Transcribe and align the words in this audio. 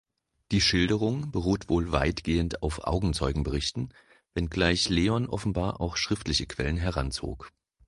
Die 0.51 0.61
Schilderung 0.61 1.29
beruht 1.29 1.69
wohl 1.69 1.91
weitgehend 1.91 2.63
auf 2.63 2.85
Augenzeugenberichten, 2.87 3.93
wenngleich 4.33 4.89
Leon 4.89 5.27
offenbar 5.29 5.79
auch 5.79 5.95
schriftliche 5.95 6.47
Quellen 6.47 6.77
heranzog. 6.77 7.51